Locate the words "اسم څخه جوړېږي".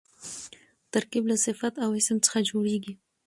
1.99-2.93